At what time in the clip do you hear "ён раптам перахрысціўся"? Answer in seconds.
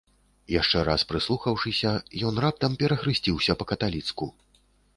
2.31-3.57